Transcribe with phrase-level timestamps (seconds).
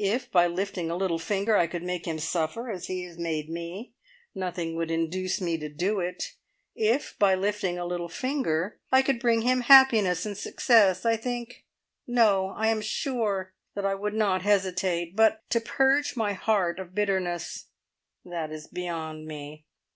[0.00, 3.48] If by lifting a little finger I could make him suffer as he has made
[3.48, 3.94] me,
[4.34, 6.34] nothing would induce me to do it.
[6.74, 11.66] If by lifting a little finger I could bring him happiness and success, I think
[12.04, 15.14] no, I am sure that I would not hesitate.
[15.14, 17.66] But to purge my heart of bitterness,
[18.24, 19.66] that is beyond me!